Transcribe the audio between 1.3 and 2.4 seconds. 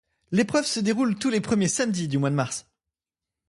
premiers samedis du mois de